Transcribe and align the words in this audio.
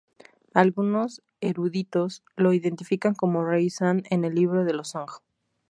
Algunos 0.55 1.21
eruditos 1.41 2.23
lo 2.35 2.53
identifican 2.53 3.13
como 3.13 3.45
"Rey 3.45 3.69
San" 3.69 4.01
en 4.09 4.25
el 4.25 4.33
"Libro 4.33 4.63
de 4.65 4.73
los 4.73 4.87
Song". 4.89 5.11